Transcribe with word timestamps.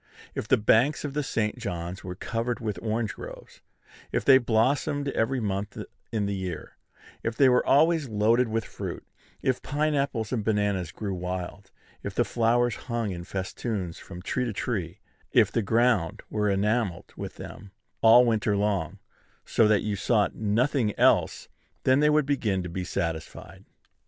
If 0.33 0.47
the 0.47 0.57
banks 0.57 1.05
of 1.05 1.13
the 1.13 1.21
St. 1.21 1.59
John's 1.59 2.03
were 2.03 2.15
covered 2.15 2.59
with 2.59 2.79
orange 2.81 3.13
groves, 3.13 3.61
if 4.11 4.25
they 4.25 4.39
blossomed 4.39 5.09
every 5.09 5.39
month 5.39 5.77
in 6.11 6.25
the 6.25 6.33
year, 6.33 6.75
if 7.21 7.35
they 7.37 7.47
were 7.47 7.63
always 7.63 8.09
loaded 8.09 8.47
with 8.47 8.65
fruit, 8.65 9.05
if 9.43 9.61
pine 9.61 9.93
apples 9.93 10.31
and 10.33 10.43
bananas 10.43 10.91
grew 10.91 11.13
wild, 11.13 11.69
if 12.01 12.15
the 12.15 12.25
flowers 12.25 12.75
hung 12.87 13.11
in 13.11 13.25
festoons 13.25 13.99
from 13.99 14.23
tree 14.23 14.45
to 14.45 14.53
tree, 14.53 15.01
if 15.33 15.51
the 15.51 15.61
ground 15.61 16.23
were 16.31 16.49
enamelled 16.49 17.13
with 17.15 17.35
them 17.35 17.69
all 18.01 18.25
winter 18.25 18.57
long, 18.57 18.97
so 19.45 19.67
that 19.67 19.83
you 19.83 19.95
saw 19.95 20.29
nothing 20.33 20.97
else, 20.97 21.47
then 21.83 21.99
they 21.99 22.09
would 22.09 22.25
begin 22.25 22.63
to 22.63 22.69
be 22.69 22.83
satisfied. 22.83 23.65